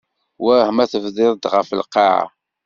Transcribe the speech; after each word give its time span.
Wah 0.43 0.67
ma 0.75 0.85
tebdiḍ-d 0.91 1.43
ɣef 1.53 1.67
lqaε? 1.79 2.25